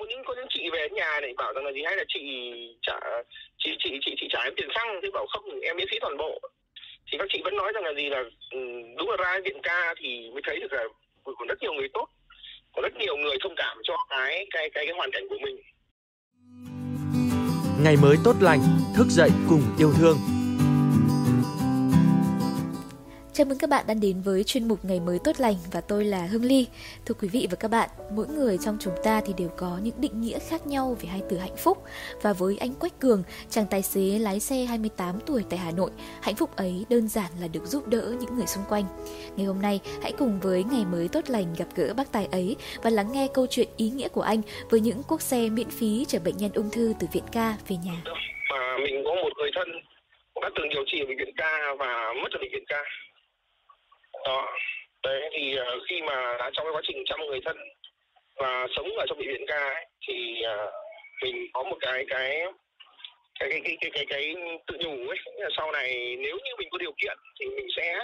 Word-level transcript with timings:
muốn 0.00 0.08
những 0.08 0.22
có 0.26 0.34
những 0.34 0.46
chị 0.50 0.62
về 0.72 0.88
nhà 0.92 1.20
này 1.20 1.32
bảo 1.36 1.52
rằng 1.52 1.64
là 1.64 1.72
gì, 1.72 1.82
hay 1.84 1.96
là 1.96 2.04
chị 2.08 2.22
trả, 2.82 2.98
chị 3.58 3.70
chị 3.78 3.90
chị 4.04 4.14
chị 4.20 4.26
trả 4.30 4.40
em 4.42 4.54
tiền 4.56 4.68
xăng 4.74 5.00
thì 5.02 5.08
bảo 5.10 5.26
không, 5.32 5.60
em 5.60 5.76
miễn 5.76 5.86
phí 5.90 5.98
toàn 6.00 6.16
bộ. 6.16 6.40
Thì 7.12 7.18
các 7.18 7.28
chị 7.32 7.40
vẫn 7.44 7.56
nói 7.56 7.72
rằng 7.74 7.84
là 7.84 7.92
gì 7.96 8.08
là 8.08 8.20
ừ, 8.50 8.60
đúng 8.98 9.10
là 9.10 9.16
ra 9.16 9.40
viện 9.44 9.60
ca 9.62 9.94
thì 9.98 10.30
mới 10.32 10.42
thấy 10.46 10.60
được 10.60 10.72
là 10.72 10.84
còn 11.24 11.48
rất 11.48 11.62
nhiều 11.62 11.72
người 11.72 11.88
tốt 11.94 12.08
có 12.72 12.82
rất 12.82 12.96
nhiều 12.96 13.16
người 13.16 13.36
thông 13.42 13.54
cảm 13.56 13.78
cho 13.82 13.94
cái 14.10 14.46
cái 14.50 14.70
cái 14.74 14.86
cái 14.86 14.94
hoàn 14.96 15.10
cảnh 15.12 15.22
của 15.28 15.38
mình. 15.42 15.56
Ngày 17.84 17.96
mới 18.02 18.16
tốt 18.24 18.34
lành, 18.40 18.60
thức 18.96 19.06
dậy 19.08 19.30
cùng 19.48 19.62
yêu 19.78 19.92
thương. 19.98 20.16
Chào 23.40 23.44
mừng 23.44 23.58
các 23.58 23.70
bạn 23.70 23.84
đang 23.88 24.00
đến 24.00 24.20
với 24.24 24.44
chuyên 24.44 24.68
mục 24.68 24.84
Ngày 24.84 25.00
mới 25.00 25.18
tốt 25.24 25.32
lành 25.38 25.54
và 25.72 25.80
tôi 25.80 26.04
là 26.04 26.26
Hương 26.26 26.44
Ly. 26.44 26.66
Thưa 27.06 27.14
quý 27.20 27.28
vị 27.28 27.48
và 27.50 27.56
các 27.60 27.68
bạn, 27.68 27.90
mỗi 28.12 28.26
người 28.28 28.58
trong 28.64 28.76
chúng 28.80 28.94
ta 29.04 29.20
thì 29.26 29.32
đều 29.38 29.48
có 29.56 29.78
những 29.82 29.94
định 30.00 30.20
nghĩa 30.20 30.38
khác 30.38 30.66
nhau 30.66 30.96
về 31.00 31.08
hai 31.08 31.22
từ 31.30 31.38
hạnh 31.38 31.56
phúc. 31.56 31.78
Và 32.22 32.32
với 32.32 32.56
anh 32.60 32.74
Quách 32.74 33.00
Cường, 33.00 33.22
chàng 33.50 33.66
tài 33.70 33.82
xế 33.82 34.00
lái 34.00 34.40
xe 34.40 34.56
28 34.64 35.20
tuổi 35.26 35.44
tại 35.50 35.58
Hà 35.58 35.70
Nội, 35.70 35.90
hạnh 36.22 36.34
phúc 36.34 36.56
ấy 36.56 36.84
đơn 36.90 37.08
giản 37.08 37.30
là 37.40 37.48
được 37.48 37.66
giúp 37.66 37.88
đỡ 37.88 38.14
những 38.20 38.36
người 38.36 38.46
xung 38.46 38.64
quanh. 38.68 38.84
Ngày 39.36 39.46
hôm 39.46 39.62
nay, 39.62 39.80
hãy 40.02 40.12
cùng 40.18 40.40
với 40.40 40.64
Ngày 40.64 40.84
mới 40.84 41.08
tốt 41.08 41.30
lành 41.30 41.54
gặp 41.58 41.68
gỡ 41.74 41.94
bác 41.96 42.12
tài 42.12 42.26
ấy 42.32 42.56
và 42.82 42.90
lắng 42.90 43.12
nghe 43.12 43.28
câu 43.34 43.46
chuyện 43.50 43.68
ý 43.76 43.90
nghĩa 43.90 44.08
của 44.08 44.22
anh 44.22 44.40
với 44.70 44.80
những 44.80 45.02
cuốc 45.02 45.22
xe 45.22 45.48
miễn 45.48 45.70
phí 45.70 46.04
chở 46.08 46.18
bệnh 46.24 46.36
nhân 46.36 46.50
ung 46.54 46.70
thư 46.70 46.92
từ 47.00 47.06
viện 47.12 47.24
ca 47.32 47.56
về 47.68 47.76
nhà. 47.84 48.02
Vâng, 48.04 48.18
mà 48.50 48.76
mình 48.84 49.04
có 49.04 49.14
một 49.14 49.30
người 49.38 49.50
thân 49.54 49.68
đã 50.42 50.50
từng 50.56 50.68
điều 50.68 50.82
trị 50.86 51.00
ở 51.00 51.06
bệnh 51.06 51.18
viện 51.18 51.34
ca 51.36 51.74
và 51.78 52.12
mất 52.22 52.32
ở 52.32 52.38
bệnh 52.40 52.52
viện 52.52 52.64
ca 52.68 52.82
đó 54.26 54.56
đấy 55.02 55.30
thì 55.32 55.56
uh, 55.58 55.82
khi 55.88 56.02
mà 56.02 56.36
đã 56.38 56.50
trong 56.52 56.66
cái 56.66 56.72
quá 56.72 56.82
trình 56.84 57.04
chăm 57.06 57.20
người 57.20 57.40
thân 57.44 57.56
và 58.36 58.66
sống 58.76 58.96
ở 58.96 59.06
trong 59.08 59.18
bệnh 59.18 59.28
viện 59.28 59.44
ca 59.46 59.68
ấy, 59.74 59.86
thì 60.08 60.42
uh, 60.44 60.72
mình 61.22 61.46
có 61.52 61.62
một 61.62 61.76
cái 61.80 62.04
cái 62.08 62.46
cái 63.40 63.50
cái 63.50 63.60
cái 63.64 63.76
cái 63.80 63.90
cái, 63.94 64.06
cái 64.08 64.34
tự 64.66 64.76
nhủ 64.80 65.08
ấy. 65.08 65.18
Là 65.36 65.48
sau 65.56 65.72
này 65.72 66.16
nếu 66.18 66.38
như 66.44 66.52
mình 66.58 66.68
có 66.70 66.78
điều 66.78 66.92
kiện 67.02 67.18
thì 67.40 67.46
mình 67.46 67.66
sẽ 67.76 67.98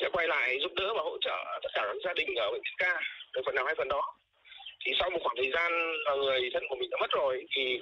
sẽ 0.00 0.08
quay 0.12 0.28
lại 0.28 0.58
giúp 0.60 0.72
đỡ 0.74 0.94
và 0.94 1.02
hỗ 1.02 1.18
trợ 1.20 1.36
tất 1.62 1.68
cả 1.74 1.82
các 1.86 1.96
gia 2.04 2.14
đình 2.14 2.34
ở 2.34 2.50
bệnh 2.50 2.62
viện 2.62 2.74
ca 2.78 3.00
được 3.34 3.42
phần 3.46 3.54
nào 3.54 3.64
hay 3.64 3.74
phần 3.74 3.88
đó. 3.88 4.02
Thì 4.84 4.92
sau 5.00 5.10
một 5.10 5.18
khoảng 5.22 5.36
thời 5.36 5.50
gian 5.50 5.72
là 6.04 6.14
người 6.14 6.50
thân 6.52 6.62
của 6.68 6.76
mình 6.76 6.90
đã 6.90 6.96
mất 7.00 7.10
rồi 7.10 7.46
thì 7.56 7.80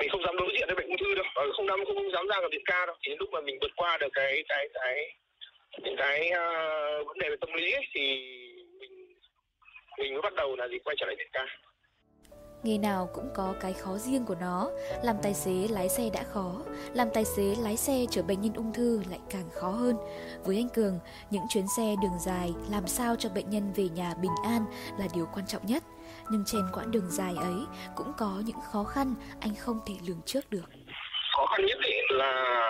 mình 0.00 0.10
không 0.10 0.22
dám 0.24 0.36
đối 0.36 0.50
diện 0.52 0.66
với 0.66 0.76
bệnh 0.76 0.88
ung 0.88 0.98
thư 0.98 1.14
đâu 1.14 1.24
không 1.52 1.66
dám 1.66 1.84
không 1.84 2.12
dám 2.12 2.26
ra 2.28 2.40
gặp 2.40 2.48
viện 2.52 2.64
ca 2.64 2.86
đâu. 2.86 2.96
Thì 3.06 3.16
lúc 3.18 3.30
mà 3.32 3.40
mình 3.40 3.58
vượt 3.60 3.72
qua 3.76 3.98
được 3.98 4.12
cái 4.12 4.42
cái 4.48 4.68
cái 4.74 5.14
những 5.78 5.96
cái 5.98 6.30
uh, 6.32 7.06
vấn 7.06 7.18
đề 7.18 7.28
về 7.30 7.36
tâm 7.40 7.52
lý 7.52 7.72
ấy, 7.72 7.86
thì 7.94 8.00
mình 8.80 9.14
mình 9.98 10.12
mới 10.12 10.22
bắt 10.22 10.34
đầu 10.34 10.56
là 10.56 10.68
gì 10.68 10.78
quay 10.84 10.96
trở 10.98 11.06
lại 11.06 11.16
việt 11.18 11.28
ca 11.32 11.46
Nghề 12.62 12.78
nào 12.78 13.10
cũng 13.14 13.30
có 13.34 13.54
cái 13.60 13.72
khó 13.72 13.98
riêng 13.98 14.24
của 14.26 14.34
nó. 14.40 14.70
Làm 15.04 15.16
tài 15.22 15.34
xế 15.34 15.68
lái 15.70 15.88
xe 15.88 16.10
đã 16.14 16.22
khó. 16.22 16.54
Làm 16.94 17.08
tài 17.14 17.24
xế 17.24 17.54
lái 17.62 17.76
xe 17.76 18.06
chở 18.10 18.22
bệnh 18.22 18.40
nhân 18.40 18.54
ung 18.54 18.72
thư 18.72 19.02
lại 19.10 19.18
càng 19.30 19.50
khó 19.52 19.70
hơn. 19.70 19.96
Với 20.44 20.56
anh 20.56 20.68
Cường, 20.68 20.98
những 21.30 21.42
chuyến 21.48 21.64
xe 21.76 21.94
đường 22.02 22.18
dài 22.20 22.52
Làm 22.70 22.86
sao 22.86 23.16
cho 23.16 23.28
bệnh 23.28 23.50
nhân 23.50 23.72
về 23.76 23.88
nhà 23.88 24.14
bình 24.22 24.30
an 24.44 24.64
là 24.98 25.06
điều 25.14 25.26
quan 25.34 25.46
trọng 25.46 25.66
nhất. 25.66 25.82
Nhưng 26.30 26.44
trên 26.46 26.62
quãng 26.72 26.90
đường 26.90 27.10
dài 27.10 27.34
ấy 27.36 27.54
Cũng 27.96 28.12
có 28.18 28.42
những 28.46 28.60
khó 28.72 28.84
khăn 28.84 29.14
anh 29.40 29.54
không 29.54 29.80
thể 29.86 29.94
lường 30.08 30.20
trước 30.26 30.50
được. 30.50 30.64
Khó 31.36 31.46
khăn 31.46 31.66
nhất 31.66 31.78
là 32.10 32.68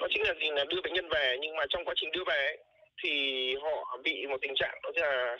đó 0.00 0.06
chính 0.10 0.22
là 0.22 0.34
gì? 0.40 0.50
Là 0.50 0.64
đưa 0.64 0.80
bệnh 0.80 0.94
nhân 0.94 1.08
về. 1.08 1.36
Nhưng 1.40 1.56
mà 1.56 1.64
trong 1.68 1.84
quá 1.84 1.94
trình 1.96 2.10
đưa 2.12 2.24
về 2.24 2.56
thì 3.02 3.54
họ 3.62 3.98
bị 4.04 4.26
một 4.26 4.38
tình 4.42 4.54
trạng 4.56 4.78
đó 4.82 4.90
là 4.94 5.36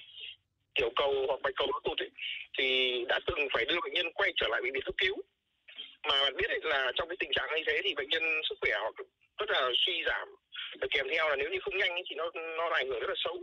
tiểu 0.74 0.90
cầu 0.96 1.24
hoặc 1.28 1.40
bạch 1.42 1.54
cầu 1.56 1.66
nó 1.72 1.80
tụt 1.84 1.98
ấy, 1.98 2.10
thì 2.58 2.98
đã 3.08 3.18
từng 3.26 3.48
phải 3.52 3.64
đưa 3.64 3.80
bệnh 3.80 3.92
nhân 3.92 4.12
quay 4.12 4.32
trở 4.36 4.46
lại 4.48 4.60
bệnh 4.62 4.72
viện 4.72 4.82
cấp 4.84 4.94
cứu. 4.98 5.16
Mà 6.02 6.22
bạn 6.22 6.36
biết 6.36 6.50
ấy 6.50 6.60
là 6.62 6.92
trong 6.94 7.08
cái 7.08 7.16
tình 7.20 7.30
trạng 7.32 7.48
như 7.56 7.62
thế 7.66 7.80
thì 7.84 7.94
bệnh 7.94 8.08
nhân 8.08 8.22
sức 8.48 8.54
khỏe 8.60 8.72
họ 8.78 8.90
rất 9.38 9.50
là 9.50 9.70
suy 9.86 10.02
giảm. 10.06 10.28
Và 10.80 10.86
kèm 10.90 11.06
theo 11.10 11.28
là 11.28 11.36
nếu 11.36 11.50
như 11.50 11.58
không 11.60 11.78
nhanh 11.78 11.90
ấy, 11.90 12.02
thì 12.10 12.16
nó 12.16 12.30
nó 12.34 12.68
ảnh 12.68 12.88
hưởng 12.88 13.00
rất 13.00 13.08
là 13.08 13.14
xấu. 13.24 13.38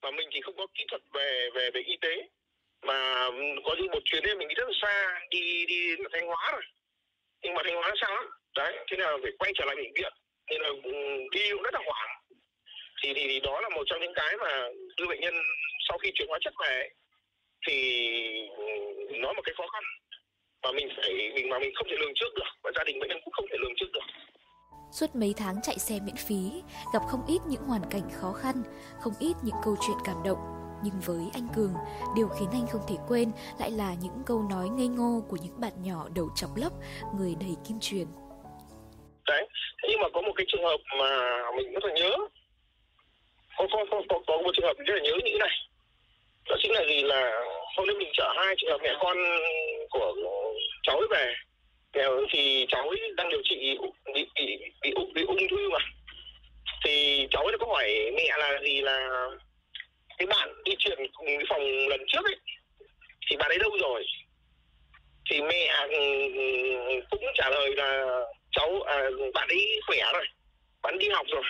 Và 0.00 0.10
mình 0.10 0.28
thì 0.32 0.40
không 0.40 0.56
có 0.56 0.66
kỹ 0.74 0.84
thuật 0.88 1.02
về 1.14 1.50
về 1.54 1.70
về 1.70 1.80
y 1.80 1.96
tế. 2.00 2.28
Mà 2.82 3.30
có 3.64 3.74
những 3.78 3.90
một 3.90 4.02
chuyến 4.04 4.22
đi 4.22 4.34
mình 4.34 4.48
đi 4.48 4.54
rất 4.54 4.68
là 4.68 4.74
xa 4.82 5.20
đi 5.30 5.66
đi 5.66 5.96
thanh 6.12 6.26
hóa 6.26 6.50
rồi. 6.52 6.62
Nhưng 7.42 7.54
mà 7.54 7.62
thanh 7.64 7.74
hóa 7.74 7.88
nó 7.88 7.94
xa 8.00 8.14
lắm. 8.14 8.26
Đấy 8.56 8.76
thế 8.90 8.96
nào 8.96 9.18
phải 9.22 9.32
quay 9.38 9.52
trở 9.54 9.64
lại 9.64 9.76
bệnh 9.76 9.92
viện 9.94 10.12
nên 10.50 10.60
là 10.60 10.68
ừ, 10.82 10.92
đi 11.32 11.50
cũng 11.52 11.62
rất 11.62 11.74
là 11.74 11.80
hoảng. 11.86 12.08
Thì, 13.02 13.14
thì 13.14 13.22
thì 13.28 13.40
đó 13.40 13.60
là 13.60 13.68
một 13.68 13.82
trong 13.86 14.00
những 14.00 14.14
cái 14.14 14.36
mà 14.40 14.68
đưa 14.96 15.06
bệnh 15.06 15.20
nhân 15.20 15.34
sau 15.88 15.98
khi 15.98 16.10
chuyển 16.14 16.28
hóa 16.28 16.38
chất 16.42 16.54
về 16.64 16.88
thì 17.66 17.78
ừ, 18.56 18.64
nó 19.10 19.32
một 19.32 19.42
cái 19.44 19.54
khó 19.58 19.66
khăn 19.72 19.82
mà 20.62 20.72
mình 20.72 20.88
phải 20.96 21.30
mình 21.34 21.48
mà 21.48 21.58
mình 21.58 21.70
không 21.74 21.86
thể 21.90 21.96
lường 22.00 22.12
trước 22.14 22.34
được 22.36 22.50
và 22.62 22.70
gia 22.76 22.84
đình 22.84 22.98
bệnh 23.00 23.08
nhân 23.08 23.20
cũng 23.24 23.32
không 23.32 23.46
thể 23.50 23.56
lường 23.60 23.74
trước 23.76 23.92
được. 23.92 24.06
Suốt 24.92 25.06
mấy 25.14 25.34
tháng 25.36 25.56
chạy 25.62 25.78
xe 25.78 25.98
miễn 26.06 26.16
phí, 26.28 26.62
gặp 26.94 27.02
không 27.08 27.24
ít 27.28 27.38
những 27.48 27.62
hoàn 27.62 27.82
cảnh 27.90 28.10
khó 28.20 28.32
khăn, 28.32 28.54
không 29.00 29.12
ít 29.20 29.34
những 29.44 29.56
câu 29.64 29.76
chuyện 29.86 29.96
cảm 30.04 30.16
động. 30.24 30.38
Nhưng 30.84 31.00
với 31.06 31.30
anh 31.34 31.48
Cường, 31.56 31.74
điều 32.16 32.28
khiến 32.28 32.48
anh 32.52 32.66
không 32.72 32.82
thể 32.88 32.94
quên 33.08 33.32
lại 33.58 33.70
là 33.70 33.94
những 34.02 34.22
câu 34.26 34.42
nói 34.50 34.68
ngây 34.68 34.88
ngô 34.88 35.22
của 35.28 35.36
những 35.42 35.60
bạn 35.60 35.72
nhỏ 35.82 36.08
đầu 36.14 36.28
chọc 36.36 36.50
lốc, 36.56 36.72
người 37.18 37.34
đầy 37.40 37.56
kim 37.68 37.78
truyền. 37.80 38.06
Đấy 39.28 39.48
nhưng 39.82 40.00
mà 40.00 40.08
có 40.08 40.20
một 40.20 40.32
cái 40.36 40.46
trường 40.48 40.64
hợp 40.64 40.80
mà 40.98 41.42
mình 41.56 41.72
rất 41.72 41.84
là 41.84 41.92
nhớ. 41.92 42.16
Có 43.56 43.66
có 43.70 43.84
có, 43.90 44.02
có, 44.08 44.20
có 44.26 44.36
một 44.36 44.50
trường 44.54 44.66
hợp 44.66 44.76
rất 44.78 44.94
là 44.94 45.00
nhớ 45.00 45.12
như 45.12 45.30
thế 45.32 45.38
này. 45.38 45.58
Đó 46.48 46.56
chính 46.58 46.72
là 46.72 46.84
gì? 46.84 47.02
Là 47.02 47.32
hôm 47.76 47.86
nay 47.86 47.96
mình 47.96 48.10
chở 48.12 48.32
hai 48.36 48.54
trường 48.58 48.70
hợp 48.70 48.80
mẹ 48.82 48.94
con 49.00 49.16
của 49.90 50.14
cháu 50.82 50.98
ấy 50.98 51.08
về. 51.10 51.34
Thì 52.30 52.66
cháu 52.68 52.88
ấy 52.88 53.00
đang 53.16 53.28
điều 53.28 53.40
trị 53.44 53.78
bị 54.14 54.14
bị 54.14 54.26
bị, 54.34 54.58
bị, 54.82 54.90
bị, 54.96 55.04
bị 55.14 55.22
ung 55.22 55.48
thư 55.50 55.68
mà. 55.70 55.78
Thì 56.84 57.26
cháu 57.30 57.44
ấy 57.44 57.56
có 57.60 57.66
hỏi 57.66 58.10
mẹ 58.16 58.28
là 58.38 58.58
gì? 58.62 58.80
Là 58.80 59.28
cái 60.18 60.26
bạn 60.26 60.48
đi 60.64 60.72
chuyển 60.78 60.98
cùng 61.12 61.26
cái 61.26 61.46
phòng 61.48 61.88
lần 61.88 62.00
trước 62.06 62.24
ấy 62.24 62.36
thì 63.30 63.36
bạn 63.36 63.50
ấy 63.50 63.58
đâu 63.58 63.70
rồi? 63.80 64.04
Thì 65.30 65.40
mẹ 65.42 65.66
ừ, 65.88 66.32
ừ, 66.34 67.00
cũng 67.10 67.24
trả 67.34 67.50
lời 67.50 67.74
là 67.76 68.20
cháu 68.56 68.82
à, 68.82 68.96
bạn 69.34 69.48
ấy 69.48 69.80
khỏe 69.86 69.98
rồi 70.12 70.26
bạn 70.82 70.98
đi 70.98 71.08
học 71.08 71.26
rồi. 71.28 71.42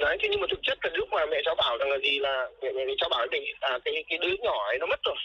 Đấy 0.00 0.16
thế 0.20 0.28
nhưng 0.30 0.40
mà 0.40 0.46
thực 0.50 0.60
chất 0.62 0.78
là 0.82 0.90
lúc 0.94 1.08
mà 1.12 1.26
mẹ 1.26 1.40
cháu 1.44 1.54
bảo 1.54 1.78
rằng 1.78 1.90
là 1.90 1.98
gì 1.98 2.18
là 2.18 2.48
mẹ, 2.62 2.72
mẹ 2.72 2.94
cháu 2.98 3.08
bảo 3.08 3.26
mình 3.30 3.44
à 3.60 3.78
cái 3.84 4.04
cái 4.08 4.18
đứa 4.18 4.34
nhỏ 4.42 4.66
ấy 4.66 4.78
nó 4.78 4.86
mất 4.86 5.00
rồi. 5.04 5.16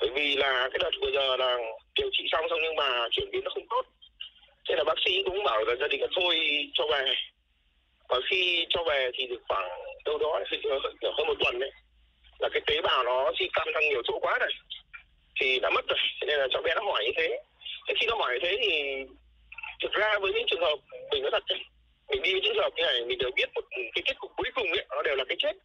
Bởi 0.00 0.10
vì 0.14 0.36
là 0.36 0.68
cái 0.72 0.78
đợt 0.78 0.90
vừa 1.02 1.10
giờ 1.10 1.36
là 1.36 1.58
điều 1.94 2.10
trị 2.12 2.24
xong 2.32 2.46
xong 2.50 2.58
nhưng 2.62 2.76
mà 2.76 3.08
chuyển 3.10 3.30
biến 3.30 3.44
nó 3.44 3.50
không 3.54 3.68
tốt. 3.70 3.82
Thế 4.68 4.74
là 4.76 4.84
bác 4.84 4.94
sĩ 5.04 5.22
cũng 5.24 5.44
bảo 5.44 5.64
là 5.64 5.74
gia 5.80 5.88
đình 5.88 6.00
là 6.00 6.06
thôi 6.16 6.36
cho 6.74 6.86
về. 6.86 7.14
Và 8.08 8.20
khi 8.30 8.66
cho 8.70 8.84
về 8.84 9.10
thì 9.14 9.26
được 9.26 9.42
khoảng 9.48 9.68
đâu 10.04 10.18
đó 10.18 10.40
hơn 11.16 11.26
một 11.26 11.34
tuần 11.44 11.58
đấy 11.58 11.70
là 12.38 12.48
cái 12.52 12.62
tế 12.66 12.80
bào 12.82 13.04
nó 13.04 13.32
di 13.40 13.48
căn 13.52 13.68
sang 13.74 13.88
nhiều 13.88 14.02
chỗ 14.04 14.18
quá 14.18 14.38
rồi 14.40 14.50
thì 15.40 15.60
đã 15.60 15.70
mất 15.70 15.84
rồi. 15.88 15.98
Nên 16.26 16.38
là 16.38 16.46
cháu 16.50 16.62
bé 16.62 16.74
nó 16.74 16.82
hỏi 16.82 17.04
như 17.04 17.12
thế. 17.16 17.38
Thế 17.88 17.94
khi 18.00 18.06
nó 18.06 18.16
hỏi 18.16 18.34
như 18.34 18.40
thế 18.42 18.56
thì 18.60 18.94
thực 19.84 19.92
ra 19.92 20.18
với 20.18 20.32
những 20.32 20.46
trường 20.46 20.60
hợp 20.60 20.78
mình 21.10 21.22
nói 21.22 21.30
thật 21.30 21.44
mình 22.10 22.22
đi 22.22 22.32
với 22.32 22.40
những 22.40 22.54
trường 22.54 22.62
hợp 22.62 22.72
như 22.76 22.82
này 22.82 23.04
mình 23.04 23.18
đều 23.18 23.30
biết 23.36 23.48
một 23.54 23.64
cái 23.70 24.02
kết 24.04 24.14
cục 24.18 24.30
cuối 24.36 24.50
cùng 24.54 24.68
ấy 24.72 24.84
nó 24.90 25.02
đều 25.02 25.16
là 25.16 25.24
cái 25.28 25.36
chết. 25.38 25.56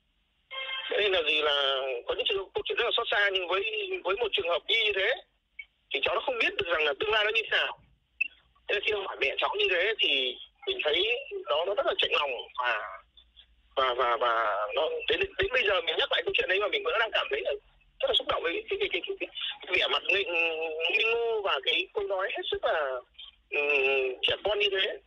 Thế 0.90 0.97
nên 0.97 1.12
là 1.12 1.22
gì 1.24 1.41
là 1.41 1.81
có 2.07 2.13
những 2.13 2.25
trường 2.30 2.50
câu 2.53 2.62
chuyện 2.66 2.78
rất 2.78 2.85
là 2.85 2.91
xót 2.97 3.07
xa 3.12 3.30
nhưng 3.34 3.47
với 3.47 3.63
với 4.03 4.16
một 4.16 4.28
trường 4.31 4.50
hợp 4.50 4.62
y 4.68 4.84
như 4.84 4.91
thế 4.96 5.13
thì 5.94 6.00
cháu 6.03 6.16
nó 6.16 6.22
không 6.22 6.38
biết 6.40 6.53
được 6.57 6.68
rằng 6.68 6.85
là 6.85 6.94
tương 7.00 7.12
lai 7.12 7.25
nó 7.25 7.31
như 7.31 7.41
thế 7.44 7.57
nào. 7.57 7.80
Thế 8.68 8.74
nên 8.74 8.84
khi 8.84 8.91
hỏi 8.91 9.18
mẹ 9.22 9.35
cháu 9.38 9.56
như 9.57 9.68
thế 9.69 9.94
thì 10.00 10.36
mình 10.68 10.78
thấy 10.84 11.03
nó 11.50 11.66
nó 11.66 11.74
rất 11.75 11.86
là 11.86 11.94
chạnh 11.97 12.12
lòng 12.13 12.31
và 12.59 12.81
và 13.75 13.94
và 13.94 14.18
và 14.18 14.34
nó 14.75 14.90
đến 15.09 15.19
đến 15.19 15.47
bây 15.53 15.63
giờ 15.68 15.81
mình 15.81 15.96
nhắc 15.97 16.12
lại 16.12 16.22
câu 16.25 16.34
chuyện 16.34 16.50
đấy 16.50 16.59
mà 16.59 16.68
mình 16.68 16.84
vẫn 16.84 17.00
đang 17.00 17.12
cảm 17.12 17.28
thấy 17.30 17.41
là 17.41 17.51
rất 18.00 18.07
là 18.07 18.13
xúc 18.18 18.28
động 18.28 18.44
với 18.44 18.63
cái 18.69 18.78
cái 18.80 18.90
cái, 18.91 19.01
cái, 19.07 19.16
cái, 19.19 19.30
cái 19.62 19.78
vẻ 19.80 19.88
mặt 19.88 20.03
ngây 20.07 20.25
ngô 21.04 21.42
và 21.42 21.60
cái 21.63 21.88
câu 21.94 22.04
nói 22.04 22.30
hết 22.31 22.44
sức 22.51 22.63
là 22.63 23.00
um, 23.56 24.16
trẻ 24.22 24.36
con 24.44 24.60
như 24.60 24.69
thế. 24.72 24.98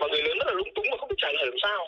Và 0.00 0.06
người 0.06 0.22
lớn 0.22 0.38
rất 0.38 0.46
là 0.46 0.52
lúng 0.52 0.74
túng 0.74 0.86
mà 0.90 0.96
không 0.96 1.08
biết 1.08 1.14
trả 1.18 1.32
lời 1.32 1.46
làm 1.46 1.58
sao. 1.62 1.86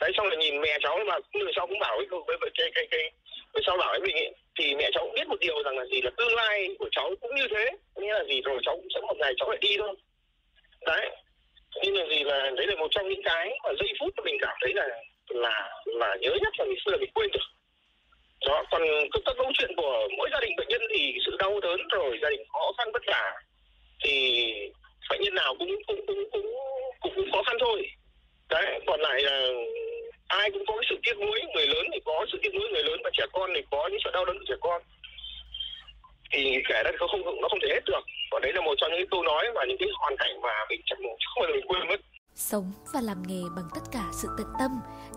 Đấy 0.00 0.10
xong 0.16 0.28
là 0.28 0.36
nhìn 0.36 0.60
mẹ 0.60 0.78
cháu 0.82 0.98
mà 1.06 1.18
người 1.32 1.52
sau 1.56 1.66
cũng 1.66 1.78
bảo 1.78 1.96
với 1.96 2.06
với 2.40 2.50
cái 2.54 2.70
cái 2.74 2.86
cái 2.90 3.10
người 3.54 3.62
sau 3.66 3.76
bảo 3.76 3.88
với 3.90 4.00
mình 4.00 4.16
ấy, 4.16 4.32
thì 4.58 4.74
mẹ 4.74 4.90
cháu 4.94 5.04
cũng 5.04 5.14
biết 5.14 5.28
một 5.28 5.40
điều 5.40 5.62
rằng 5.62 5.78
là 5.78 5.84
gì 5.84 6.02
là 6.02 6.10
tương 6.16 6.34
lai 6.34 6.68
của 6.78 6.88
cháu 6.92 7.14
cũng 7.20 7.34
như 7.34 7.46
thế. 7.50 7.70
Nghĩa 7.96 8.12
là 8.12 8.24
gì? 8.24 8.40
Rồi 8.44 8.58
cháu 8.62 8.76
cũng 8.76 8.88
sẽ 8.94 9.00
một 9.00 9.16
ngày 9.18 9.32
cháu 9.36 9.50
lại 9.50 9.58
đi 9.60 9.76
thôi. 9.78 9.94
Đấy. 10.86 11.10
Nhưng 11.82 11.94
là 11.96 12.06
gì 12.06 12.24
là 12.24 12.50
đấy 12.56 12.66
là 12.66 12.74
một 12.74 12.88
trong 12.90 13.08
những 13.08 13.22
cái 13.24 13.50
mà 13.64 13.70
giây 13.80 13.92
phút 14.00 14.14
mình 14.24 14.36
cảm 14.40 14.56
thấy 14.60 14.72
là 14.74 14.88
là 15.28 15.70
là 15.84 16.16
nhớ 16.20 16.30
nhất 16.42 16.52
là 16.58 16.64
ngày 16.64 16.76
xưa 16.84 16.96
mình 16.96 17.10
quên 17.14 17.30
được. 17.32 17.46
Đó 18.48 18.64
còn 18.70 18.82
các 19.12 19.34
câu 19.36 19.52
chuyện 19.58 19.70
của 19.76 20.08
mỗi 20.18 20.28
gia 20.32 20.40
đình 20.40 20.56
bệnh 20.56 20.68
nhân 20.68 20.82
thì 20.90 21.14
sự 21.26 21.36
đau 21.38 21.60
đớn 21.60 21.80
rồi 21.88 22.18
gia 22.22 22.30
đình 22.30 22.44
khó 22.52 22.72
khăn 22.78 22.88
vất 22.92 23.02
vả 23.06 23.32
thì 24.04 24.44
bệnh 25.10 25.20
nhân 25.22 25.34
nào 25.34 25.54
cũng 25.58 25.76
cũng 25.86 26.06
cũng 26.06 26.24
cũng 26.32 26.46
cũng, 27.00 27.12
cũng 27.16 27.32
khó 27.32 27.42
khăn 27.42 27.56
thôi 27.60 27.90
đấy 28.50 28.80
còn 28.86 29.00
lại 29.00 29.22
là 29.22 29.48
ai 30.28 30.50
cũng 30.50 30.66
có 30.66 30.74
cái 30.76 30.86
sự 30.90 30.96
tiếc 31.02 31.18
nuối 31.18 31.40
người 31.54 31.66
lớn 31.66 31.86
thì 31.92 32.00
có 32.04 32.26
sự 32.32 32.38
tiếc 32.42 32.54
nuối 32.54 32.68
người 32.72 32.84
lớn 32.84 33.00
và 33.04 33.10
trẻ 33.12 33.24
con 33.32 33.50
thì 33.54 33.62
có 33.70 33.88
những 33.88 34.00
sự 34.04 34.10
đau 34.12 34.24
đớn 34.24 34.38
của 34.38 34.44
trẻ 34.48 34.54
con 34.60 34.82
thì 36.32 36.44
thì 36.44 36.62
kể 36.68 36.82
ra 36.84 36.90
không 36.98 37.08
không 37.24 37.40
nó 37.40 37.48
không 37.48 37.60
thể 37.62 37.68
hết 37.68 37.84
được 37.86 38.04
và 38.30 38.40
đấy 38.42 38.52
là 38.52 38.60
một 38.60 38.74
trong 38.78 38.92
những 38.92 39.08
câu 39.10 39.22
nói 39.22 39.46
và 39.54 39.64
những 39.64 39.78
cái 39.78 39.88
hoàn 39.92 40.16
cảnh 40.16 40.40
mà 40.40 40.54
mình 40.68 40.80
chẳng 40.86 40.98
không 41.02 41.42
bao 41.42 41.46
giờ 41.46 41.54
mình 41.54 41.66
quên 41.66 41.88
mất 41.88 42.00
sống 42.52 42.72
và 42.94 43.00
làm 43.00 43.22
nghề 43.28 43.42
bằng 43.56 43.68
tất 43.74 43.84
cả 43.92 44.04
sự 44.22 44.28
tận 44.38 44.46
tâm 44.60 44.70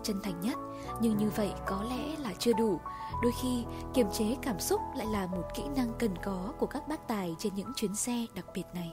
chân 0.04 0.16
thành 0.24 0.40
nhất. 0.40 0.58
Nhưng 1.02 1.16
như 1.16 1.28
vậy 1.36 1.50
có 1.70 1.78
lẽ 1.90 2.04
là 2.24 2.32
chưa 2.38 2.52
đủ. 2.58 2.80
Đôi 3.22 3.32
khi 3.42 3.54
kiềm 3.94 4.06
chế 4.18 4.24
cảm 4.46 4.58
xúc 4.68 4.80
lại 4.98 5.06
là 5.12 5.22
một 5.36 5.46
kỹ 5.56 5.62
năng 5.76 5.90
cần 6.00 6.12
có 6.26 6.38
của 6.58 6.66
các 6.74 6.82
bác 6.90 7.00
tài 7.08 7.28
trên 7.38 7.52
những 7.56 7.72
chuyến 7.76 7.94
xe 7.94 8.16
đặc 8.36 8.46
biệt 8.54 8.66
này. 8.74 8.90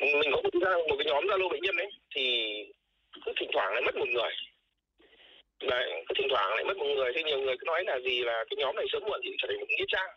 Mình 0.00 0.30
có 0.34 0.40
một, 0.44 0.50
một 0.88 0.96
cái 0.98 1.06
nhóm 1.06 1.24
zalo 1.24 1.48
bệnh 1.52 1.62
nhân 1.62 1.76
ấy 1.76 1.90
thì 2.14 2.24
cứ 3.24 3.32
thỉnh 3.40 3.50
thoảng 3.52 3.72
lại 3.72 3.82
mất 3.86 3.94
một 3.96 4.08
người. 4.14 4.32
Đấy 5.70 6.04
cứ 6.06 6.12
thỉnh 6.18 6.28
thoảng 6.30 6.50
lại 6.54 6.64
mất 6.64 6.76
một 6.76 6.90
người. 6.96 7.12
Thì 7.14 7.22
nhiều 7.22 7.38
người 7.38 7.56
cứ 7.58 7.64
nói 7.66 7.84
là 7.86 7.98
gì 8.04 8.24
là 8.24 8.44
cái 8.48 8.56
nhóm 8.56 8.76
này 8.76 8.86
sớm 8.92 9.02
muộn 9.06 9.20
thì 9.24 9.30
trở 9.38 9.46
thành 9.48 9.60
một 9.60 9.66
nghĩa 9.68 9.84
trang. 9.88 10.10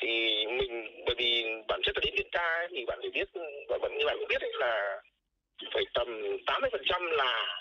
Thì 0.00 0.10
mình 0.58 0.72
bởi 1.06 1.14
vì 1.18 1.30
bản 1.68 1.80
chất 1.84 1.96
là 1.96 2.00
đến 2.04 2.14
viện 2.16 2.28
ca 2.32 2.68
thì 2.70 2.84
bạn 2.84 2.98
phải 3.02 3.10
biết 3.10 3.28
và 3.68 3.78
bạn 3.82 3.98
như 3.98 4.04
bạn 4.06 4.16
cũng 4.18 4.28
biết 4.28 4.40
ấy 4.40 4.52
là 4.54 5.02
phải 5.74 5.84
tầm 5.94 6.08
80 6.46 6.70
phần 6.72 6.82
trăm 6.86 7.10
là 7.10 7.60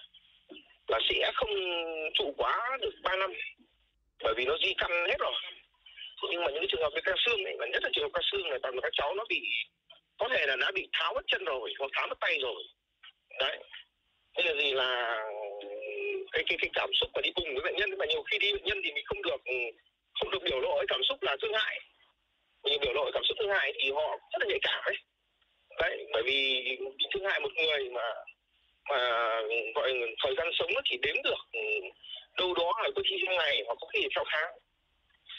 là 0.87 0.99
sẽ 1.09 1.31
không 1.35 1.49
trụ 2.13 2.33
quá 2.37 2.77
được 2.81 2.93
3 3.03 3.15
năm. 3.15 3.33
Bởi 4.23 4.33
vì 4.37 4.45
nó 4.45 4.57
di 4.63 4.73
căn 4.77 4.91
hết 4.91 5.17
rồi. 5.19 5.33
Nhưng 6.31 6.43
mà 6.43 6.51
những 6.51 6.65
trường 6.69 6.81
hợp 6.81 6.89
về 6.95 7.01
ca 7.03 7.13
xương 7.25 7.43
này 7.43 7.55
và 7.59 7.65
nhất 7.65 7.83
là 7.83 7.89
trường 7.93 8.03
hợp 8.03 8.09
ca 8.13 8.21
xương 8.31 8.49
này, 8.49 8.59
toàn 8.61 8.75
là 8.75 8.81
các 8.81 8.93
cháu 8.93 9.15
nó 9.15 9.23
bị, 9.29 9.41
có 10.17 10.27
thể 10.29 10.45
là 10.47 10.55
đã 10.55 10.71
bị 10.71 10.87
tháo 10.93 11.13
mất 11.13 11.25
chân 11.27 11.45
rồi, 11.45 11.73
hoặc 11.79 11.91
tháo 11.93 12.07
mất 12.07 12.19
tay 12.19 12.39
rồi. 12.41 12.63
Đấy. 13.39 13.57
Thế 14.37 14.43
là 14.43 14.53
gì 14.61 14.71
là 14.73 15.21
cái 16.31 16.43
cái 16.47 16.57
cái 16.61 16.69
cảm 16.73 16.89
xúc 16.93 17.09
mà 17.13 17.21
đi 17.21 17.29
cùng 17.35 17.53
với 17.53 17.63
bệnh 17.63 17.75
nhân. 17.75 17.97
Mà 17.97 18.05
nhiều 18.05 18.23
khi 18.23 18.37
đi 18.37 18.53
bệnh 18.53 18.63
nhân 18.63 18.81
thì 18.83 18.91
mình 18.91 19.05
không 19.05 19.21
được 19.21 19.41
không 20.19 20.31
được 20.31 20.43
biểu 20.43 20.59
lộ 20.59 20.75
cái 20.77 20.85
cảm 20.87 21.03
xúc 21.03 21.23
là 21.23 21.37
thương 21.41 21.53
hại. 21.53 21.79
Mình 22.63 22.79
biểu 22.81 22.93
lộ 22.93 23.11
cảm 23.13 23.23
xúc 23.23 23.37
thương 23.39 23.49
hại 23.49 23.73
thì 23.75 23.91
họ 23.91 24.17
rất 24.31 24.39
là 24.39 24.45
nhạy 24.49 24.59
cảm 24.61 24.83
ấy 24.85 24.95
đấy 25.79 26.05
bởi 26.13 26.23
vì 26.23 26.63
thương 27.13 27.25
hại 27.25 27.39
một 27.39 27.51
người 27.55 27.89
mà 27.89 28.13
mà 28.89 28.99
gọi 29.75 29.93
thời 30.23 30.35
gian 30.37 30.47
sống 30.59 30.69
nó 30.73 30.81
chỉ 30.83 30.97
đếm 31.01 31.15
được 31.23 31.39
ừ, 31.53 31.59
đâu 32.37 32.53
đó 32.53 32.73
là 32.83 32.89
có 32.95 33.01
khi 33.09 33.15
trong 33.25 33.35
ngày 33.37 33.63
hoặc 33.65 33.77
có 33.81 33.87
khi 33.93 34.07
theo 34.15 34.23
tháng. 34.27 34.51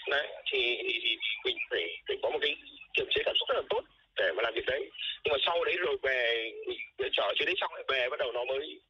Đấy 0.09 0.29
thì, 0.53 0.79
thì 1.03 1.17
mình 1.45 1.57
phải 1.71 1.97
phải 2.09 2.17
có 2.23 2.31
một 2.31 2.39
cái 2.43 2.55
kiểm 2.95 3.07
chế 3.11 3.23
cảm 3.25 3.35
xúc 3.39 3.49
rất 3.49 3.55
là 3.55 3.63
tốt 3.71 3.85
để 4.17 4.33
mà 4.37 4.43
làm 4.43 4.55
việc 4.55 4.67
đấy. 4.67 4.91
Nhưng 5.25 5.33
mà 5.33 5.39
sau 5.47 5.65
đấy 5.65 5.77
rồi 5.79 5.97
về 6.03 6.53
để 6.99 7.09
trở 7.13 7.33
trên 7.37 7.47
đấy 7.47 7.55
xong 7.61 7.75
lại 7.75 7.85
về 7.89 8.09
bắt 8.11 8.19
đầu 8.19 8.33
nó 8.33 8.45
mới 8.45 8.81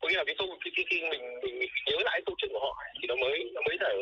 có 0.00 0.08
nghĩa 0.08 0.16
là 0.16 0.24
cái 0.24 0.34
câu 0.38 0.58
cái, 0.64 0.72
cái, 0.76 0.84
cái 0.90 1.10
mình, 1.10 1.40
mình 1.42 1.58
mình 1.58 1.68
nhớ 1.86 1.96
lại 2.04 2.20
câu 2.26 2.34
chuyện 2.38 2.50
của 2.52 2.60
họ 2.60 2.76
thì 3.02 3.06
nó 3.08 3.16
mới 3.16 3.50
nó 3.54 3.60
mới 3.66 3.76
là 3.80 3.94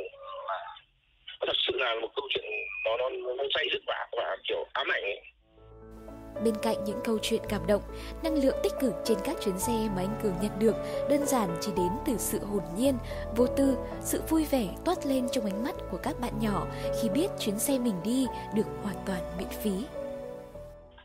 thật 1.41 1.57
sự 1.67 1.73
là 1.79 1.95
một 1.95 2.09
câu 2.17 2.29
chuyện 2.31 2.45
nó 2.85 2.97
nó 2.97 3.09
nó 3.11 3.45
dây 3.55 3.69
dứt 3.73 3.83
và 3.87 4.09
và 4.13 4.37
kiểu 4.49 4.67
ám 4.73 4.89
ảnh 4.89 5.03
ấy. 5.03 5.21
Bên 6.45 6.55
cạnh 6.63 6.85
những 6.85 7.01
câu 7.05 7.19
chuyện 7.23 7.43
cảm 7.49 7.67
động, 7.67 7.83
năng 8.23 8.35
lượng 8.35 8.57
tích 8.63 8.73
cực 8.81 8.93
trên 9.05 9.19
các 9.25 9.37
chuyến 9.45 9.59
xe 9.59 9.73
mà 9.73 10.03
anh 10.03 10.21
Cường 10.23 10.35
nhận 10.43 10.59
được 10.59 10.75
đơn 11.09 11.27
giản 11.27 11.57
chỉ 11.61 11.73
đến 11.77 11.89
từ 12.07 12.13
sự 12.19 12.39
hồn 12.45 12.63
nhiên, 12.77 12.95
vô 13.37 13.47
tư, 13.47 13.77
sự 14.01 14.23
vui 14.29 14.45
vẻ 14.51 14.69
toát 14.85 15.07
lên 15.07 15.29
trong 15.33 15.45
ánh 15.45 15.65
mắt 15.65 15.75
của 15.91 15.99
các 16.03 16.21
bạn 16.21 16.33
nhỏ 16.41 16.67
khi 17.03 17.09
biết 17.09 17.29
chuyến 17.41 17.59
xe 17.59 17.79
mình 17.79 17.95
đi 18.05 18.27
được 18.55 18.67
hoàn 18.83 18.97
toàn 19.07 19.21
miễn 19.39 19.49
phí. 19.63 19.71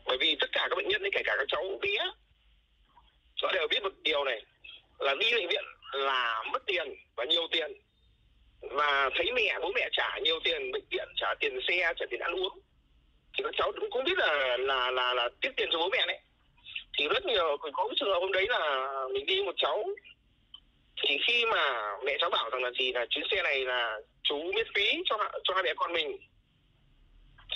Bởi 0.06 0.16
vì 0.20 0.36
tất 0.40 0.46
cả 0.52 0.66
các 0.70 0.76
bệnh 0.76 0.88
nhân, 0.88 1.02
kể 1.12 1.22
cả 1.24 1.34
các 1.38 1.44
cháu 1.48 1.62
bé, 1.82 1.96
họ 3.42 3.52
đều 3.52 3.68
biết 3.70 3.82
một 3.82 3.92
điều 4.02 4.24
này 4.24 4.44
là 4.98 5.14
đi 5.20 5.32
bệnh 5.34 5.48
viện 5.48 5.64
là 5.92 6.44
mất 6.52 6.62
tiền 6.66 6.94
và 7.16 7.24
nhiều 7.24 7.42
tiền. 7.52 7.72
Và 8.60 9.10
thấy 9.16 9.26
mẹ 9.32 9.58
bố 9.62 9.72
mẹ 9.74 9.88
trả 9.92 10.18
nhiều 10.18 10.40
tiền 10.44 10.72
bệnh 10.72 10.84
viện 10.90 11.08
trả 11.16 11.34
tiền 11.40 11.58
xe 11.68 11.92
trả 11.96 12.06
tiền 12.10 12.20
ăn 12.20 12.32
uống 12.32 12.58
thì 13.36 13.44
các 13.44 13.54
cháu 13.56 13.72
cũng 13.72 13.90
cũng 13.90 14.04
biết 14.04 14.18
là 14.18 14.56
là 14.56 14.90
là 14.90 15.14
là 15.14 15.28
tiết 15.40 15.50
tiền 15.56 15.68
cho 15.72 15.78
bố 15.78 15.88
mẹ 15.88 16.06
đấy. 16.06 16.18
Thì 16.98 17.08
rất 17.08 17.26
nhiều 17.26 17.56
có 17.72 17.88
cái 17.88 17.94
trường 17.96 18.08
hợp 18.08 18.18
hôm 18.20 18.32
đấy 18.32 18.46
là 18.48 18.90
mình 19.12 19.26
đi 19.26 19.42
một 19.42 19.54
cháu. 19.56 19.84
Thì 21.02 21.18
khi 21.26 21.44
mà 21.46 21.92
mẹ 22.04 22.16
cháu 22.20 22.30
bảo 22.30 22.50
rằng 22.50 22.62
là 22.62 22.70
gì 22.78 22.92
là 22.92 23.06
chuyến 23.10 23.24
xe 23.30 23.42
này 23.42 23.64
là 23.64 24.00
chú 24.22 24.52
miễn 24.54 24.66
phí 24.74 25.02
cho 25.04 25.16
cho 25.44 25.54
hai 25.54 25.62
mẹ 25.62 25.74
con 25.76 25.92
mình. 25.92 26.18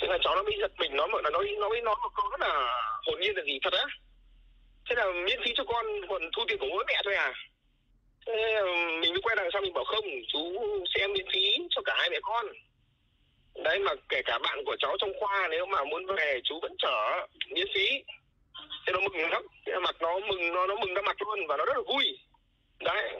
Thế 0.01 0.07
là 0.07 0.17
cháu 0.21 0.35
nó 0.35 0.43
bị 0.43 0.57
giật 0.59 0.71
mình, 0.77 0.95
nó 0.95 1.07
mở 1.07 1.21
nó 1.23 1.29
nó 1.29 1.39
nó 1.59 1.69
mới 1.69 1.81
nói 1.81 1.95
rất 2.31 2.47
là 2.47 2.83
hồn 3.05 3.19
nhiên 3.19 3.35
là 3.35 3.43
gì 3.43 3.59
thật 3.61 3.73
á. 3.73 3.85
Thế 4.89 4.95
là 4.95 5.05
miễn 5.25 5.39
phí 5.45 5.53
cho 5.55 5.63
con, 5.63 5.85
còn 6.09 6.21
thu 6.37 6.43
tiền 6.47 6.57
của 6.57 6.67
bố 6.69 6.83
mẹ 6.87 7.01
thôi 7.03 7.15
à. 7.15 7.33
Thế 8.25 8.61
mình 9.01 9.11
mới 9.11 9.21
quay 9.21 9.35
đằng 9.35 9.49
sau 9.53 9.61
mình 9.61 9.73
bảo 9.73 9.83
không, 9.83 10.05
chú 10.27 10.39
sẽ 10.95 11.07
miễn 11.07 11.25
phí 11.33 11.57
cho 11.69 11.81
cả 11.85 11.95
hai 11.97 12.09
mẹ 12.09 12.19
con 12.21 12.45
đấy 13.55 13.79
mà 13.79 13.91
kể 14.09 14.21
cả 14.25 14.39
bạn 14.39 14.65
của 14.65 14.75
cháu 14.79 14.97
trong 14.99 15.13
khoa 15.19 15.47
nếu 15.51 15.65
mà 15.65 15.83
muốn 15.83 16.05
về 16.05 16.39
chú 16.43 16.59
vẫn 16.61 16.75
chở 16.79 17.27
miễn 17.49 17.67
phí. 17.73 18.03
Thế 18.87 18.93
nó 18.93 18.99
mừng 18.99 19.29
lắm. 19.29 19.43
Thế 19.65 19.73
mặt 19.79 19.95
nó 19.99 20.19
mừng 20.19 20.53
nó 20.53 20.67
nó 20.67 20.75
mừng 20.75 20.93
ra 20.93 21.01
mặt 21.01 21.21
luôn 21.21 21.47
và 21.47 21.57
nó 21.57 21.65
rất 21.65 21.77
là 21.77 21.83
vui. 21.87 22.19
Đấy. 22.79 23.19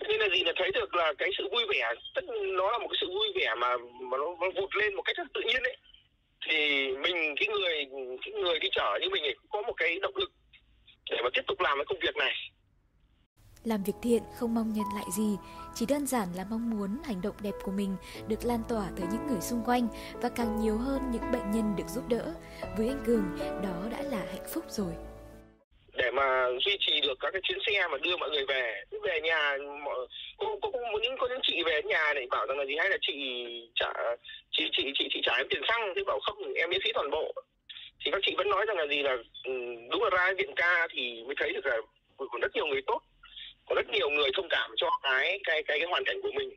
Thế 0.00 0.06
nên 0.08 0.20
là 0.20 0.28
gì 0.28 0.44
là 0.44 0.52
thấy 0.56 0.70
được 0.70 0.94
là 0.94 1.12
cái 1.18 1.30
sự 1.38 1.48
vui 1.52 1.64
vẻ 1.68 1.94
tất 2.14 2.24
nó 2.28 2.70
là 2.72 2.78
một 2.78 2.88
cái 2.88 2.98
sự 3.00 3.06
vui 3.06 3.32
vẻ 3.34 3.54
mà 3.58 3.76
mà 3.76 4.18
nó, 4.18 4.36
nó 4.40 4.50
vụt 4.60 4.76
lên 4.76 4.94
một 4.94 5.02
cách 5.02 5.16
rất 5.16 5.26
tự 5.34 5.40
nhiên 5.40 5.62
đấy 5.62 5.76
thì 6.48 6.88
mình 6.88 7.34
cái 7.36 7.48
người 7.48 7.86
cái 8.24 8.32
người 8.42 8.58
đi 8.58 8.68
chở 8.72 8.98
như 9.00 9.08
mình 9.10 9.22
ấy 9.22 9.34
có 9.48 9.62
một 9.62 9.72
cái 9.76 9.98
động 10.02 10.16
lực 10.16 10.32
để 11.10 11.16
mà 11.24 11.30
tiếp 11.34 11.42
tục 11.46 11.60
làm 11.60 11.78
cái 11.78 11.84
công 11.84 11.98
việc 11.98 12.16
này 12.16 12.45
làm 13.66 13.82
việc 13.82 13.92
thiện 14.02 14.22
không 14.38 14.54
mong 14.54 14.72
nhận 14.72 14.86
lại 14.94 15.04
gì, 15.16 15.36
chỉ 15.74 15.86
đơn 15.88 16.06
giản 16.06 16.28
là 16.36 16.44
mong 16.50 16.70
muốn 16.70 16.90
hành 17.04 17.22
động 17.22 17.34
đẹp 17.42 17.54
của 17.62 17.72
mình 17.72 17.96
được 18.28 18.44
lan 18.44 18.60
tỏa 18.68 18.86
tới 18.96 19.06
những 19.12 19.26
người 19.26 19.40
xung 19.40 19.62
quanh 19.66 19.88
và 20.22 20.28
càng 20.36 20.60
nhiều 20.60 20.76
hơn 20.78 21.00
những 21.12 21.32
bệnh 21.32 21.50
nhân 21.50 21.76
được 21.78 21.88
giúp 21.88 22.04
đỡ. 22.08 22.24
Với 22.76 22.88
anh 22.88 23.02
Cường, 23.06 23.24
đó 23.38 23.76
đã 23.92 24.02
là 24.02 24.22
hạnh 24.32 24.46
phúc 24.54 24.64
rồi. 24.68 24.92
Để 25.92 26.10
mà 26.10 26.46
duy 26.64 26.76
trì 26.80 27.00
được 27.00 27.18
các 27.20 27.30
cái 27.32 27.42
chuyến 27.44 27.58
xe 27.66 27.88
mà 27.90 27.98
đưa 27.98 28.16
mọi 28.16 28.30
người 28.30 28.44
về, 28.48 28.84
về 29.02 29.20
nhà 29.20 29.56
có, 30.38 30.46
có, 30.62 30.70
có 30.72 30.98
những 31.02 31.16
có 31.18 31.28
những 31.28 31.40
chị 31.42 31.62
về 31.66 31.82
nhà 31.82 32.12
này 32.14 32.26
bảo 32.30 32.46
rằng 32.46 32.58
là 32.58 32.64
gì 32.64 32.74
hay 32.78 32.90
là 32.90 32.96
chị 33.00 33.14
trả 33.74 33.92
chị 34.50 34.64
chị 34.72 34.92
chị 34.98 35.08
chị 35.10 35.20
trả 35.22 35.32
em 35.36 35.46
tiền 35.50 35.62
xăng 35.68 35.92
thì 35.96 36.02
bảo 36.06 36.18
không 36.22 36.52
em 36.54 36.70
miễn 36.70 36.80
phí 36.84 36.90
toàn 36.94 37.10
bộ 37.10 37.34
thì 38.04 38.10
các 38.10 38.20
chị 38.26 38.34
vẫn 38.36 38.48
nói 38.50 38.64
rằng 38.68 38.76
là 38.76 38.86
gì 38.86 39.02
là 39.02 39.16
ừ, 39.44 39.52
đúng 39.90 40.02
là 40.02 40.10
ra 40.10 40.32
viện 40.38 40.54
ca 40.56 40.88
thì 40.90 41.24
mới 41.26 41.34
thấy 41.38 41.52
được 41.52 41.66
là 41.66 41.76
còn 42.18 42.40
rất 42.40 42.54
nhiều 42.54 42.66
người 42.66 42.82
tốt 42.86 43.02
có 43.66 43.74
rất 43.74 43.88
nhiều 43.88 44.10
người 44.10 44.30
thông 44.34 44.48
cảm 44.48 44.70
cho 44.76 44.90
cái 45.02 45.40
cái 45.44 45.62
cái 45.62 45.78
cái 45.78 45.88
hoàn 45.88 46.04
cảnh 46.04 46.20
của 46.22 46.32
mình. 46.34 46.50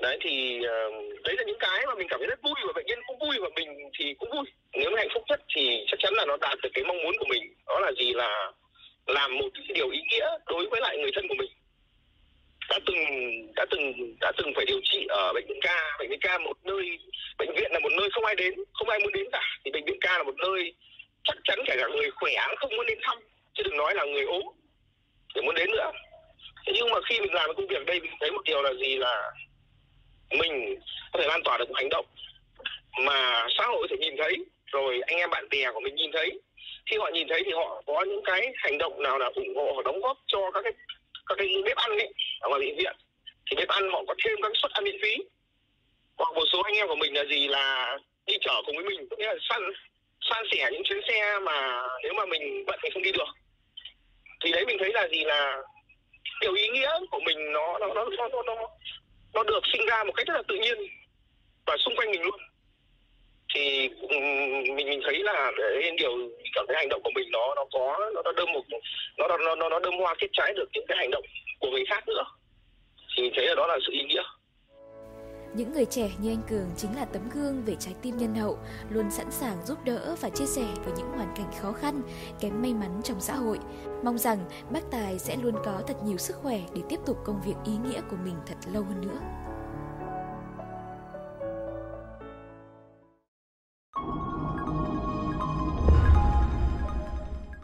Đấy 0.00 0.18
thì 0.20 0.58
uh, 0.58 1.22
đấy 1.24 1.34
là 1.38 1.44
những 1.46 1.58
cái 1.60 1.86
mà 1.86 1.94
mình 1.94 2.08
cảm 2.10 2.20
thấy 2.20 2.28
rất 2.28 2.42
vui 2.42 2.54
và 2.66 2.72
bệnh 2.72 2.86
nhân 2.86 2.98
cũng 3.06 3.18
vui 3.18 3.36
và 3.40 3.48
mình 3.56 3.90
thì 3.98 4.14
cũng 4.18 4.30
vui. 4.30 4.44
Nếu 4.72 4.90
mà 4.90 4.98
hạnh 4.98 5.08
phúc 5.14 5.22
nhất 5.28 5.40
thì 5.54 5.84
chắc 5.86 6.00
chắn 6.00 6.14
là 6.14 6.24
nó 6.26 6.36
đạt 6.36 6.58
được 6.62 6.68
cái 6.74 6.84
mong 6.84 7.02
muốn 7.02 7.14
của 7.18 7.26
mình. 7.28 7.54
Đó 7.66 7.80
là 7.80 7.92
gì? 7.98 8.12
Là 8.12 8.52
làm 9.06 9.38
một 9.38 9.48
cái 9.54 9.64
điều 9.74 9.90
ý 9.90 10.00
nghĩa 10.10 10.28
đối 10.46 10.66
với 10.70 10.80
lại 10.80 10.98
người 10.98 11.10
thân 11.14 11.28
của 11.28 11.34
mình. 11.38 11.50
Đã 12.68 12.78
từng 12.86 13.04
đã 13.56 13.66
từng 13.70 14.16
đã 14.20 14.32
từng 14.36 14.52
phải 14.56 14.64
điều 14.64 14.80
trị 14.84 15.06
ở 15.08 15.32
bệnh 15.34 15.46
viện 15.48 15.60
ca. 15.62 15.96
Bệnh 15.98 16.10
viện 16.10 16.20
ca 16.20 16.38
một 16.38 16.56
nơi 16.64 16.98
bệnh 17.38 17.54
viện 17.56 17.72
là 17.72 17.78
một 17.78 17.92
nơi 17.98 18.08
không 18.12 18.24
ai 18.24 18.34
đến 18.34 18.54
không 18.72 18.88
ai 18.88 18.98
muốn 18.98 19.12
đến 19.12 19.26
cả. 19.32 19.42
Thì 19.64 19.70
bệnh 19.70 19.84
viện 19.84 19.98
ca 20.00 20.18
là 20.18 20.22
một 20.22 20.36
nơi 20.36 20.74
chắc 21.24 21.36
chắn 21.44 21.58
kể 21.66 21.76
cả 21.78 21.88
người 21.88 22.10
khỏe 22.10 22.32
không 22.56 22.76
muốn 22.76 22.86
đến 22.86 22.98
thăm. 23.02 23.18
Chứ 23.54 23.62
đừng 23.62 23.76
nói 23.76 23.94
là 23.94 24.04
người 24.04 24.24
ốm 24.24 24.42
thì 25.34 25.40
muốn 25.40 25.54
đến 25.54 25.70
nữa 25.70 25.90
thế 26.66 26.72
nhưng 26.74 26.90
mà 26.90 27.00
khi 27.08 27.20
mình 27.20 27.34
làm 27.34 27.46
cái 27.46 27.54
công 27.56 27.66
việc 27.66 27.86
đây, 27.86 28.00
mình 28.00 28.12
thấy 28.20 28.30
một 28.30 28.42
điều 28.44 28.62
là 28.62 28.72
gì 28.72 28.96
là 28.96 29.32
mình 30.30 30.80
có 31.12 31.20
thể 31.20 31.26
lan 31.28 31.42
tỏa 31.44 31.58
được 31.58 31.68
một 31.68 31.74
hành 31.76 31.88
động 31.88 32.06
mà 32.98 33.46
xã 33.58 33.66
hội 33.66 33.76
có 33.80 33.86
thể 33.90 33.96
nhìn 33.96 34.16
thấy, 34.18 34.36
rồi 34.66 35.00
anh 35.06 35.16
em 35.16 35.30
bạn 35.30 35.48
bè 35.50 35.72
của 35.72 35.80
mình 35.80 35.94
nhìn 35.94 36.10
thấy. 36.12 36.40
Khi 36.90 36.96
họ 36.98 37.10
nhìn 37.12 37.28
thấy 37.28 37.42
thì 37.44 37.52
họ 37.52 37.82
có 37.86 38.04
những 38.08 38.22
cái 38.24 38.52
hành 38.56 38.78
động 38.78 39.02
nào 39.02 39.18
là 39.18 39.30
ủng 39.34 39.56
hộ 39.56 39.74
và 39.76 39.82
đóng 39.84 40.00
góp 40.00 40.18
cho 40.26 40.50
các 40.54 40.60
cái 40.64 40.72
các 41.26 41.34
cái 41.38 41.48
bếp 41.64 41.76
ăn 41.76 41.90
ấy 41.90 42.12
ở 42.40 42.48
ngoài 42.48 42.60
bệnh 42.60 42.76
viện. 42.76 42.96
Thì 43.50 43.56
bếp 43.56 43.68
ăn 43.68 43.90
họ 43.90 44.04
có 44.06 44.14
thêm 44.24 44.36
các 44.42 44.52
suất 44.54 44.72
ăn 44.72 44.84
miễn 44.84 44.96
phí. 45.02 45.16
Hoặc 46.16 46.34
một 46.34 46.44
số 46.52 46.60
anh 46.60 46.74
em 46.74 46.88
của 46.88 46.94
mình 46.94 47.14
là 47.14 47.24
gì 47.24 47.48
là 47.48 47.98
đi 48.26 48.34
chở 48.40 48.62
cùng 48.66 48.76
với 48.76 48.84
mình, 48.84 49.08
có 49.10 49.16
nghĩa 49.16 49.26
là 49.26 49.34
săn 49.48 49.62
san 50.30 50.44
sẻ 50.50 50.68
những 50.72 50.82
chuyến 50.84 51.00
xe 51.08 51.38
mà 51.42 51.82
nếu 52.02 52.12
mà 52.12 52.26
mình 52.26 52.64
bận 52.66 52.78
mình 52.82 52.92
không 52.92 53.02
đi 53.02 53.12
được. 53.12 53.28
Thì 54.44 54.52
đấy 54.52 54.66
mình 54.66 54.76
thấy 54.78 54.92
là 54.92 55.08
gì 55.08 55.24
là 55.24 55.62
điều 56.40 56.54
ý 56.54 56.68
nghĩa 56.68 56.90
của 57.10 57.20
mình 57.20 57.52
nó 57.52 57.78
nó 57.78 57.86
nó 57.94 58.04
nó 58.18 58.42
nó, 58.46 58.54
nó 59.34 59.42
được 59.42 59.60
sinh 59.72 59.86
ra 59.86 60.04
một 60.04 60.12
cách 60.16 60.26
rất 60.26 60.34
là 60.34 60.42
tự 60.48 60.54
nhiên 60.54 60.78
và 61.66 61.76
xung 61.78 61.96
quanh 61.96 62.10
mình 62.10 62.22
luôn. 62.22 62.40
Thì 63.54 63.88
ừ, 63.88 64.16
mình 64.76 64.86
mình 64.88 65.00
thấy 65.04 65.18
là 65.18 65.52
cái 65.56 65.90
điều 65.98 66.12
cảm 66.54 66.64
thấy 66.68 66.76
hành 66.76 66.88
động 66.88 67.02
của 67.02 67.10
mình 67.14 67.30
nó 67.30 67.54
nó 67.56 67.64
có 67.72 68.10
nó 68.14 68.22
nó 68.22 68.32
đơm 68.32 68.52
một 68.52 68.64
nó 69.16 69.28
nó 69.28 69.54
nó 69.54 69.68
nó 69.68 69.78
đơm 69.78 69.94
hoa 69.98 70.14
kết 70.18 70.28
trái 70.32 70.52
được 70.56 70.68
những 70.72 70.86
cái 70.88 70.98
hành 70.98 71.10
động 71.10 71.24
của 71.60 71.70
người 71.70 71.84
khác 71.88 72.08
nữa. 72.08 72.24
Thì 73.16 73.30
thấy 73.36 73.46
là 73.46 73.54
đó 73.54 73.66
là 73.66 73.78
sự 73.86 73.92
ý 73.92 74.02
nghĩa 74.02 74.22
những 75.56 75.72
người 75.72 75.84
trẻ 75.84 76.10
như 76.18 76.30
anh 76.30 76.42
Cường 76.50 76.70
chính 76.76 76.96
là 76.96 77.04
tấm 77.04 77.28
gương 77.28 77.62
về 77.64 77.76
trái 77.78 77.94
tim 78.02 78.16
nhân 78.16 78.34
hậu, 78.34 78.58
luôn 78.90 79.10
sẵn 79.10 79.30
sàng 79.30 79.66
giúp 79.66 79.78
đỡ 79.84 80.16
và 80.20 80.28
chia 80.28 80.46
sẻ 80.46 80.66
với 80.84 80.94
những 80.96 81.10
hoàn 81.10 81.34
cảnh 81.36 81.50
khó 81.60 81.72
khăn, 81.72 82.02
kém 82.40 82.62
may 82.62 82.74
mắn 82.74 83.00
trong 83.04 83.20
xã 83.20 83.34
hội. 83.34 83.58
Mong 84.04 84.18
rằng 84.18 84.38
bác 84.70 84.90
Tài 84.90 85.18
sẽ 85.18 85.36
luôn 85.36 85.54
có 85.64 85.82
thật 85.86 85.96
nhiều 86.04 86.16
sức 86.16 86.36
khỏe 86.42 86.60
để 86.74 86.82
tiếp 86.88 87.00
tục 87.06 87.18
công 87.24 87.40
việc 87.42 87.54
ý 87.64 87.72
nghĩa 87.76 88.00
của 88.10 88.16
mình 88.24 88.34
thật 88.46 88.56
lâu 88.72 88.82
hơn 88.82 89.00
nữa. 89.00 89.45